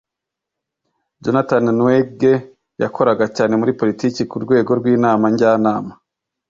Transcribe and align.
jonathan 1.23 1.65
nwege. 1.77 2.33
yakoraga 2.81 3.25
cyane 3.35 3.53
muri 3.59 3.71
politiki 3.79 4.21
kurwego 4.31 4.69
rwinama 4.79 5.25
njyanama 5.33 5.93